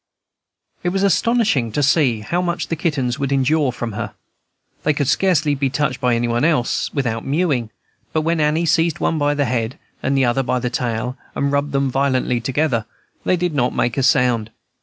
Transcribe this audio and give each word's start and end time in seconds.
It 0.81 0.89
was 0.89 1.03
astonishing 1.03 1.71
to 1.73 1.83
see 1.83 2.21
how 2.21 2.41
much 2.41 2.69
the 2.69 2.75
kittens 2.75 3.19
would 3.19 3.31
endure 3.31 3.71
from 3.71 3.91
her. 3.91 4.15
They 4.81 4.93
could 4.93 5.07
scarcely 5.07 5.53
be 5.53 5.69
touched 5.69 6.01
by 6.01 6.15
any 6.15 6.27
one 6.27 6.43
else 6.43 6.91
without 6.91 7.23
mewing; 7.23 7.69
but 8.11 8.21
when 8.21 8.39
Annie 8.41 8.65
seized 8.65 8.97
one 8.97 9.19
by 9.19 9.35
the 9.35 9.45
head 9.45 9.77
and 10.01 10.17
the 10.17 10.25
other 10.25 10.41
by 10.41 10.57
the 10.57 10.71
tail, 10.71 11.19
and 11.35 11.51
rubbed 11.51 11.71
them 11.71 11.91
violently 11.91 12.41
together, 12.41 12.87
they 13.25 13.37
did 13.37 13.53
not 13.53 13.75
make 13.75 13.95
a 13.95 14.01
sound. 14.01 14.49